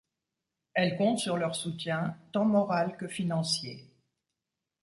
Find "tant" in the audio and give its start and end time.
2.33-2.43